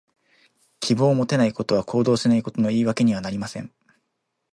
[0.81, 3.71] 希望を持てないことは、行動しないことの言い訳にはなりません。